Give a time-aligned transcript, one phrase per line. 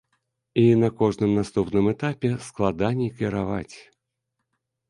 [0.61, 3.77] І на кожным наступным этапе складаней кіраваць.